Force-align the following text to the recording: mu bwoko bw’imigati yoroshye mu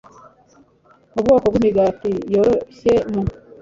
mu 1.13 1.19
bwoko 1.23 1.45
bw’imigati 1.53 2.11
yoroshye 2.33 2.93
mu 3.11 3.21